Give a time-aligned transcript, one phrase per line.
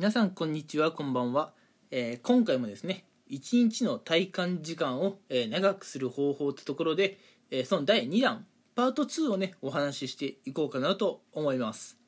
[0.00, 1.52] 皆さんこんにちはこんばんは、
[1.90, 7.18] えー今回もですね1日の体感時間を、えー長くする方法ってところで、
[7.50, 11.98] えーその第2弾パート2をねお話ししていこうかなと思います。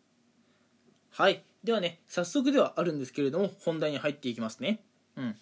[1.10, 1.44] はい。
[1.62, 4.80] ではね早速ではあるんですけれども本題に入っていきますね。
[5.16, 5.36] うん。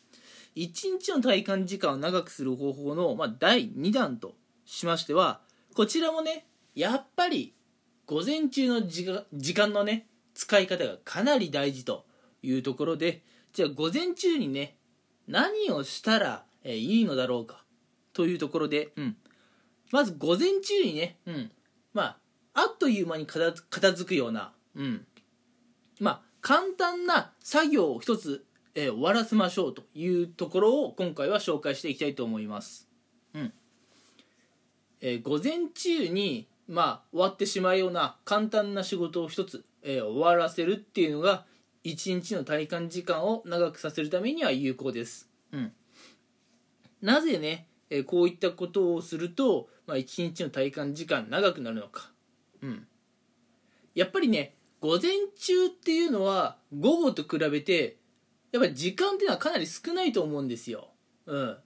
[0.57, 5.41] 1日の体感時間を長くする方法の、まあ、第2弾としましては
[5.77, 7.55] こちらもねやっぱり
[8.07, 9.05] 午前中の時
[9.55, 12.10] 間のね使い方がかなり大事と
[12.43, 13.23] いうところで
[13.53, 14.77] じゃあ午前中にね
[15.27, 17.63] 何をしたら、えいいのだろうか
[18.13, 19.17] というところで、うん、
[19.93, 21.51] まず午前中にね、うん、
[21.95, 25.07] まああっという間に片付片付くような、うん、
[26.01, 28.45] まあ簡単な作業を一つ、
[28.75, 32.89] えー終わらせましょうというところを今回は紹介していきたいと思います。
[33.35, 33.53] うん。
[35.01, 41.45] えー午前中に、まあ、終わってしまうような簡単な仕事を一つ、えー終わらせるっていうのが
[41.83, 45.29] 一日の体感時間を長くさせるためには有効です。
[45.53, 45.73] うん、
[47.01, 52.13] なぜね、えーこういったことをすると、まあ、一日の体感時間長くなるのか。
[52.63, 52.87] うん、
[53.95, 57.97] やっぱりね午前中っていうのは午後と比べて
[58.53, 60.89] やっぱり時間っていうのはかなり少ないと思うんですよ。
[61.27, 61.57] うん。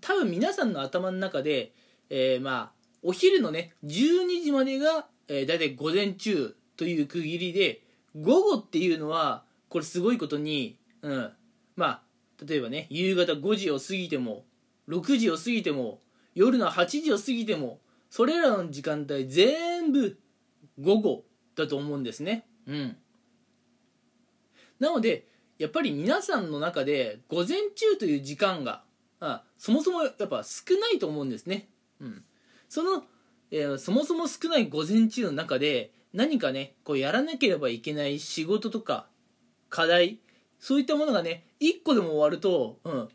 [0.00, 1.72] 多分皆さんの頭の中で、
[2.10, 7.83] えーまあお昼のね12時までが、えー、大体午前中という区切りで
[8.16, 11.32] 午後っていうのはこれすごいことに、うん、
[11.76, 12.02] まあ
[12.46, 14.44] 例えばね夕方5時を過ぎても
[14.88, 16.00] 6時を過ぎても
[16.34, 20.18] 夜の8時を過ぎてもそれらの時間帯全部
[20.80, 21.24] 午後
[21.56, 22.46] だと思うんですね。
[22.66, 22.96] うん。
[24.78, 25.26] なので、
[25.58, 28.82] やっぱり皆さんの中で午前中という時間が、
[29.20, 31.68] あそもそもやっぱ少ないと思うんですね。
[32.00, 32.24] うん。
[32.68, 33.04] その、
[33.50, 39.06] えーそもそも少ない午前中の中で何かね、こうやらなければいけない仕事とか
[39.68, 40.20] 課題、
[40.60, 43.08] そういったものがね、一個でも終わると、うん。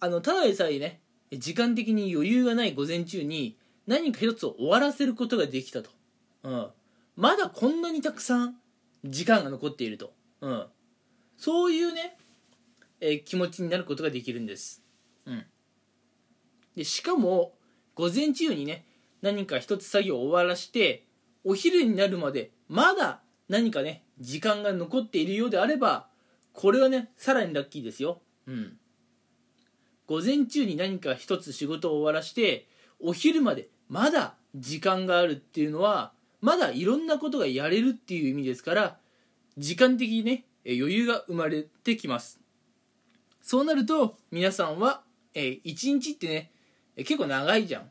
[0.00, 1.00] あの、ただでさえね、
[1.30, 5.90] 時間的に余裕がない午前中に何か一つを終わらせることができたと。
[6.42, 6.66] うん。
[7.16, 8.56] まだこんなにたくさん
[9.04, 10.12] 時間が残っていると。
[10.40, 10.66] うん。
[11.36, 12.16] そういうね、
[13.00, 14.82] えー気持ちになることができるんです。
[15.26, 15.44] うん。
[16.74, 17.52] で、しかも、
[17.94, 18.86] 午前中にね、
[19.20, 21.04] 何か一つ作業を終わらして、
[21.48, 26.08] お昼になるまで、まだ何かね、時間が残っているようであれば、
[26.52, 28.20] これはね、さらにラッキーですよ。
[28.48, 28.76] うん。
[30.08, 32.66] 午前中に何か一つ仕事を終わらして、
[32.98, 38.96] お昼までまだ時間があるっていうのは、まだいろんなことがやれるっていう意味ですから、
[39.56, 42.40] 時間的にね、余裕が生まれてきます。
[43.40, 46.50] そうなると、皆さんは、えー一日ってね、
[46.96, 47.90] 結構長いじゃん。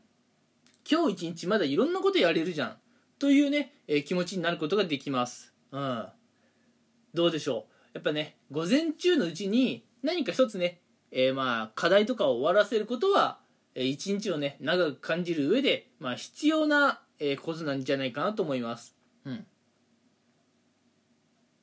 [0.92, 2.78] 今日一日まだいろんなことやれるじゃん。
[3.20, 5.53] というね、えー気持ちになることができます。
[5.72, 6.08] うん。
[7.14, 7.72] どうでしょう。
[7.94, 10.81] やっぱね、午前中のうちに何か一つね、
[11.12, 13.40] えーまあ、課題とかを終わらせることは、
[13.74, 18.96] えー一日をね、長く感じる上で、まあ、必要な、えーことなんじゃないかなと思います。
[19.25, 19.46] うん。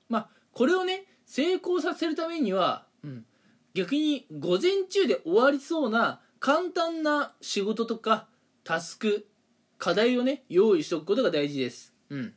[0.09, 3.25] まあ、これをね、成功させるためには、うん、
[3.73, 8.29] 逆に午前中で終わりそうな簡単な仕事とか
[8.65, 9.27] タスク、
[9.83, 11.93] 課題をね、用意しておくことが大事です。
[12.09, 12.35] うん。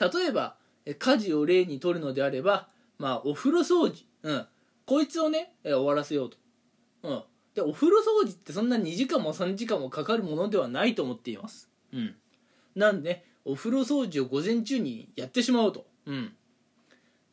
[0.00, 0.56] 例えば、
[0.98, 4.46] 家事を例にとるのであれば、まあ、お風呂掃除、うん。
[4.84, 6.38] こいつをね、終わらせようと。
[7.04, 7.22] うん。
[7.54, 11.70] で、お風呂掃除ってそんな2時間も3時間もかかるものではないと思っています。
[11.92, 12.16] うん。
[12.74, 15.86] なんでね、お風呂掃除を午前中にやってしまおうと。
[16.06, 16.34] うん。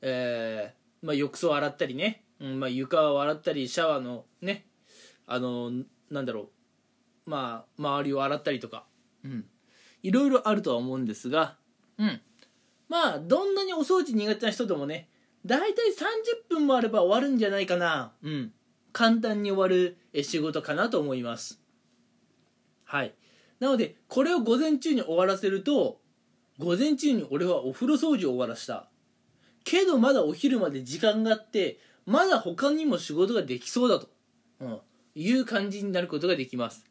[0.01, 4.67] えー、まあ、浴槽を洗ったりね、うん、まあ、床を洗ったり、シャワーのね、
[5.25, 5.71] あの、
[6.11, 6.49] なんだろう、
[7.25, 8.85] まあ、周りを洗ったりとか、
[9.23, 9.45] うん。
[10.01, 11.57] いろいろあるとは思うんですが、
[11.97, 12.21] うん。
[12.89, 15.09] まあ、どんなにお掃除苦手な人でもね、
[15.45, 18.13] だいたい30分もあれば終わるんじゃないかな。
[18.23, 18.53] うん。
[18.91, 21.59] 簡単に終わるえ仕事かなと思います。
[22.85, 23.13] はい。
[23.59, 25.99] なので、これを午前中に終わらせると、
[26.59, 28.89] 午前中に俺はお風呂掃除を終わらした。
[29.63, 34.09] けどまだお昼まで時間があって、まだ他にも仕事ができそうだと、
[34.59, 34.79] うん、
[35.15, 36.85] いう感じになることができます。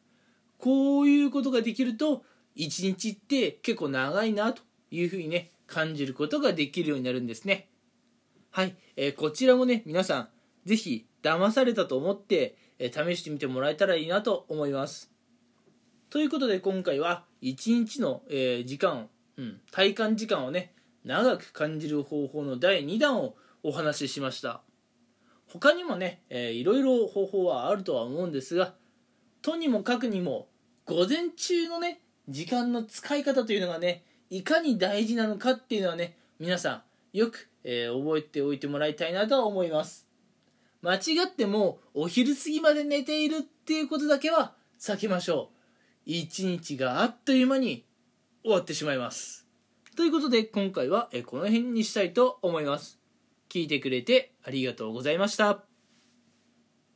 [0.62, 2.22] こういうことができると、
[2.54, 4.62] 一日って結構長いなと
[4.92, 7.68] いうふうにね、感じることができるようになるんですね。
[8.52, 8.76] はい。
[8.94, 10.28] えーこちらもね、皆さん、
[10.64, 15.10] ぜひ、騙されたと思って、えー試してみてもらえたらいいなと思います。
[16.10, 19.08] ということで、今回は、一日の、えー時間、
[19.38, 20.74] うん、体感時間をね、
[21.04, 23.34] 長く感じる方法の第2弾を
[23.64, 24.62] お話ししました。
[25.48, 28.76] 他にもね、えーいろいろ方法はあるとは思うんですが、
[29.42, 30.51] とにもかくにも、
[30.86, 36.82] 午前中のね、時間の使い方というのがね、いかに大事なのかっていうのはね、皆さ
[37.12, 40.08] ん、よく、えー覚えておいてもらいたいなとは思います。
[40.82, 45.56] 間違ってもお昼過ぎまで寝ているっていうことだけは避けましょう。
[46.06, 47.84] 一日があっという間に
[48.42, 49.46] 終わってしまいます。
[49.96, 52.98] ということで今回はえーこの辺にしたいと思います。
[53.48, 55.71] 聞いてくれてありがとうございました。